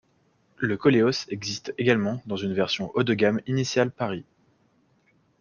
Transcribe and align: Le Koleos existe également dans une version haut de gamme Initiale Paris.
Le 0.57 0.77
Koleos 0.77 1.27
existe 1.29 1.75
également 1.77 2.23
dans 2.25 2.35
une 2.35 2.55
version 2.55 2.89
haut 2.95 3.03
de 3.03 3.13
gamme 3.13 3.39
Initiale 3.45 3.91
Paris. 3.91 4.25